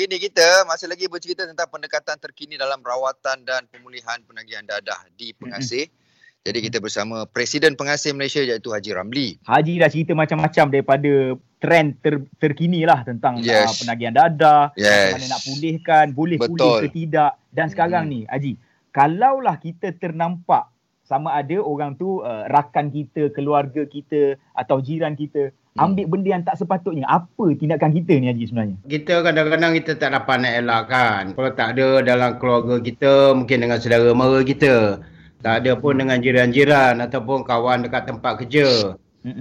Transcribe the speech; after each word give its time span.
hari 0.00 0.16
ni 0.16 0.32
kita 0.32 0.64
masih 0.64 0.88
lagi 0.88 1.12
bercerita 1.12 1.44
tentang 1.44 1.68
pendekatan 1.68 2.16
terkini 2.16 2.56
dalam 2.56 2.80
rawatan 2.80 3.44
dan 3.44 3.68
pemulihan 3.68 4.16
penagihan 4.24 4.64
dadah 4.64 4.96
di 5.12 5.36
pengasih. 5.36 5.92
Mm-hmm. 5.92 6.40
Jadi 6.40 6.58
kita 6.64 6.80
bersama 6.80 7.28
Presiden 7.28 7.76
Pengasih 7.76 8.16
Malaysia 8.16 8.40
iaitu 8.40 8.72
Haji 8.72 8.96
Ramli. 8.96 9.36
Haji 9.44 9.76
dah 9.76 9.92
cerita 9.92 10.16
macam-macam 10.16 10.72
daripada 10.72 11.36
trend 11.60 12.00
ter, 12.00 12.16
terkini 12.40 12.88
lah 12.88 13.04
tentang 13.04 13.44
yes. 13.44 13.76
uh, 13.76 13.76
penagihan 13.84 14.16
dadah, 14.16 14.72
yes. 14.72 15.20
mana 15.20 15.36
nak 15.36 15.42
pulihkan, 15.44 16.06
boleh 16.16 16.40
Betul. 16.40 16.56
pulih 16.56 16.72
ke 16.80 16.88
tidak. 16.96 17.36
Dan 17.52 17.68
sekarang 17.68 18.08
mm-hmm. 18.08 18.24
ni 18.24 18.32
Haji, 18.32 18.52
kalaulah 18.96 19.60
kita 19.60 19.92
ternampak 20.00 20.72
sama 21.04 21.36
ada 21.36 21.60
orang 21.60 22.00
tu 22.00 22.24
uh, 22.24 22.48
rakan 22.48 22.88
kita, 22.88 23.28
keluarga 23.36 23.84
kita 23.84 24.40
atau 24.56 24.80
jiran 24.80 25.12
kita 25.12 25.52
Hmm. 25.69 25.69
Ambil 25.80 26.06
benda 26.06 26.28
yang 26.36 26.44
tak 26.44 26.60
sepatutnya. 26.60 27.08
Apa 27.08 27.56
tindakan 27.56 27.96
kita 27.96 28.12
ni 28.20 28.28
Haji 28.28 28.44
sebenarnya? 28.52 28.76
Kita 28.84 29.24
kadang-kadang 29.24 29.72
kita 29.80 29.92
tak 29.96 30.12
dapat 30.12 30.36
nak 30.44 30.54
elakkan. 30.60 31.22
Kalau 31.32 31.50
tak 31.56 31.68
ada 31.74 31.88
dalam 32.04 32.36
keluarga 32.36 32.76
kita, 32.84 33.32
mungkin 33.32 33.64
dengan 33.64 33.80
saudara 33.80 34.12
mara 34.12 34.44
kita. 34.44 35.00
Tak 35.40 35.64
ada 35.64 35.72
pun 35.72 35.96
dengan 35.96 36.20
jiran-jiran 36.20 37.00
ataupun 37.00 37.48
kawan 37.48 37.88
dekat 37.88 38.04
tempat 38.04 38.44
kerja. 38.44 38.92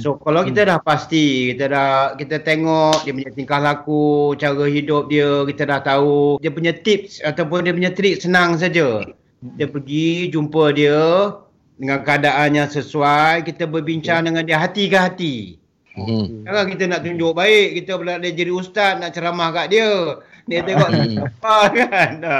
So 0.00 0.16
kalau 0.16 0.40
kita 0.40 0.64
dah 0.64 0.80
pasti, 0.80 1.52
kita 1.52 1.68
dah 1.68 2.16
kita 2.16 2.40
tengok 2.40 3.04
dia 3.04 3.12
punya 3.12 3.32
tingkah 3.32 3.60
laku, 3.60 4.32
cara 4.40 4.64
hidup 4.64 5.12
dia, 5.12 5.44
kita 5.44 5.68
dah 5.68 5.80
tahu 5.84 6.40
dia 6.40 6.48
punya 6.48 6.72
tips 6.72 7.20
ataupun 7.20 7.68
dia 7.68 7.76
punya 7.76 7.92
trik 7.92 8.16
senang 8.20 8.56
saja. 8.56 9.04
Dia 9.60 9.68
pergi 9.68 10.32
jumpa 10.32 10.72
dia 10.72 11.32
dengan 11.76 12.00
keadaan 12.00 12.56
yang 12.56 12.68
sesuai, 12.72 13.44
kita 13.44 13.68
berbincang 13.68 14.24
dengan 14.24 14.48
dia 14.48 14.56
hati 14.56 14.88
ke 14.88 14.96
hati. 14.96 15.36
Hmm. 15.96 16.44
Jangan 16.44 16.64
kita 16.68 16.84
nak 16.92 17.00
tunjuk 17.08 17.32
baik, 17.32 17.80
kita 17.80 17.96
pula 17.96 18.20
dia 18.20 18.36
jadi 18.36 18.52
ustaz 18.52 19.00
nak 19.00 19.16
ceramah 19.16 19.48
kat 19.48 19.66
dia. 19.72 20.20
Dia 20.46 20.62
tengok 20.62 20.88
apa 21.26 21.56
kan. 21.80 22.10
Ha. 22.22 22.38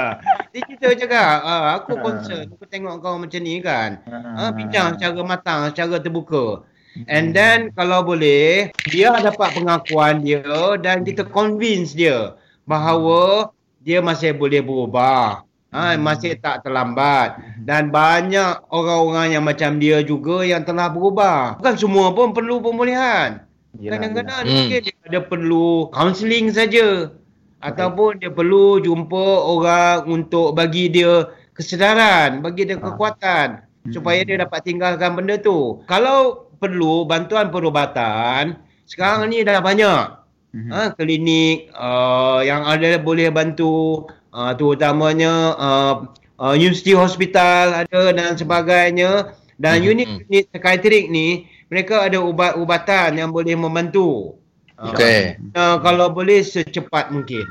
Dia 0.53 0.61
cerita 0.63 0.87
cakap, 0.95 1.37
ah, 1.43 1.81
aku 1.81 1.99
concern, 1.99 2.47
aku 2.53 2.63
tengok 2.69 3.03
kau 3.03 3.17
macam 3.19 3.41
ni 3.43 3.59
kan. 3.59 3.99
Ha, 4.07 4.53
bincang 4.53 4.95
secara 4.95 5.19
matang, 5.25 5.59
secara 5.73 5.99
terbuka. 5.99 6.63
And 7.09 7.35
then 7.35 7.73
kalau 7.73 8.05
boleh, 8.05 8.71
dia 8.87 9.11
dapat 9.17 9.57
pengakuan 9.57 10.23
dia 10.23 10.45
dan 10.79 11.03
kita 11.03 11.25
convince 11.27 11.97
dia 11.97 12.37
bahawa 12.63 13.51
dia 13.81 13.99
masih 13.99 14.37
boleh 14.37 14.61
berubah. 14.61 15.43
Ha, 15.67 15.99
masih 15.99 16.39
tak 16.39 16.63
terlambat 16.63 17.43
dan 17.59 17.91
banyak 17.91 18.65
orang-orang 18.71 19.35
yang 19.35 19.43
macam 19.43 19.75
dia 19.77 19.99
juga 19.99 20.47
yang 20.47 20.63
telah 20.63 20.87
berubah. 20.87 21.59
Bukan 21.59 21.75
semua 21.75 22.15
pun 22.15 22.31
perlu 22.31 22.63
pemulihan. 22.63 23.46
Kadang-kadang 23.77 24.41
hmm. 24.43 24.53
mungkin 24.53 24.79
dia 24.81 24.95
ada 25.05 25.19
perlu 25.21 25.93
counselling 25.93 26.49
saja 26.49 27.13
ataupun 27.61 28.21
dia 28.21 28.33
perlu 28.33 28.81
jumpa 28.81 29.25
orang 29.45 30.09
untuk 30.09 30.57
bagi 30.57 30.89
dia 30.89 31.29
kesedaran, 31.53 32.41
bagi 32.41 32.65
dia 32.69 32.77
ah. 32.77 32.83
kekuatan 32.89 33.47
hmm. 33.85 33.93
supaya 33.93 34.21
dia 34.25 34.41
dapat 34.41 34.65
tinggalkan 34.65 35.13
benda 35.13 35.37
tu. 35.37 35.81
Kalau 35.85 36.49
perlu 36.57 37.05
bantuan 37.05 37.53
perubatan, 37.53 38.57
sekarang 38.89 39.29
ni 39.29 39.45
dah 39.45 39.61
banyak. 39.61 40.17
Hmm. 40.55 40.69
Ha, 40.71 40.81
klinik 40.95 41.69
uh, 41.75 42.39
yang 42.41 42.63
ada 42.63 42.97
boleh 42.97 43.29
bantu 43.29 44.07
uh, 44.31 44.55
terutamanya 44.55 45.53
uh, 45.59 45.95
uh, 46.39 46.55
University 46.55 46.95
Hospital 46.95 47.83
ada 47.83 48.15
dan 48.15 48.33
sebagainya 48.39 49.35
dan 49.59 49.81
hmm. 49.81 49.91
unit-unit 49.91 50.45
psikiatrik 50.53 51.11
ni 51.11 51.51
mereka 51.67 52.07
ada 52.07 52.19
ubat-ubatan 52.23 53.19
yang 53.19 53.29
boleh 53.31 53.55
membantu. 53.55 54.39
Okey. 54.77 55.41
Uh, 55.57 55.77
kalau 55.81 56.13
boleh 56.13 56.45
secepat 56.45 57.09
mungkin. 57.09 57.43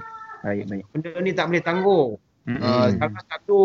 Baik, 0.47 0.71
baik. 0.71 0.85
Benda 0.95 1.11
ni 1.21 1.31
tak 1.35 1.51
boleh 1.51 1.63
tangguh. 1.63 2.07
Mm-hmm. 2.47 2.63
Uh, 2.63 2.87
salah 3.03 3.25
satu 3.27 3.59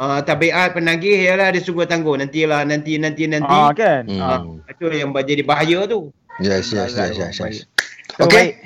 uh, 0.00 0.20
tabiat 0.24 0.72
penagih 0.72 1.28
ialah 1.28 1.52
dia 1.52 1.60
suruh 1.60 1.84
tangguh. 1.84 2.16
Nantilah, 2.16 2.64
nanti, 2.64 2.96
nanti, 2.96 3.28
nanti. 3.28 3.52
Ah, 3.52 3.70
kan? 3.76 4.08
Uh, 4.08 4.64
itu 4.64 4.88
yang 4.88 5.12
jadi 5.12 5.44
bahaya 5.44 5.84
tu. 5.84 6.08
Yes, 6.40 6.72
yes, 6.72 6.96
yes, 6.96 7.20
yes. 7.20 7.36
yes. 7.36 7.56
Okey. 8.16 8.56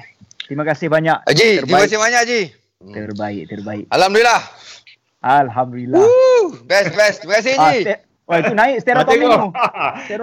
Terima 0.47 0.62
kasih 0.62 0.87
banyak. 0.87 1.27
Haji, 1.27 1.66
terima 1.66 1.83
kasih 1.83 1.99
banyak 1.99 2.21
Haji. 2.22 2.41
Terbaik, 2.87 3.43
terbaik. 3.50 3.84
Alhamdulillah. 3.91 4.43
Alhamdulillah. 5.27 5.99
Woo, 5.99 6.55
best, 6.71 6.94
best. 6.94 7.16
Terima 7.27 7.43
kasih 7.43 7.59
Haji. 7.59 7.83
Ah, 7.91 7.99
Wah 8.26 8.42
itu 8.42 8.53
naik 8.59 8.82
serotonin 8.82 9.31
tu. 9.31 9.54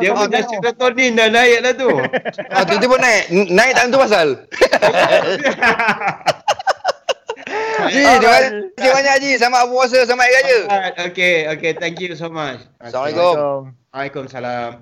Dia 0.03 0.11
punya 0.11 0.43
serotonin 0.43 1.15
dah 1.15 1.27
naik 1.31 1.59
lah 1.63 1.71
tu. 1.71 1.87
Ah 2.51 2.67
tu 2.67 2.75
pun 2.75 2.99
naik. 2.99 3.23
Naik 3.47 3.71
tak 3.79 3.83
tentu 3.87 3.99
pasal. 4.03 4.27
Ji, 7.93 7.99
terima 7.99 8.39
kasih 8.79 8.91
banyak 8.95 9.15
Ji. 9.23 9.31
Selamat 9.39 9.67
puasa, 9.67 9.97
selamat 10.07 10.25
hari 10.25 10.35
raya. 10.35 10.59
Okay, 11.11 11.35
okay. 11.51 11.71
Thank 11.75 11.99
you 11.99 12.15
so 12.15 12.31
much. 12.31 12.63
Assalamualaikum. 12.79 13.75
Waalaikumsalam. 13.91 14.79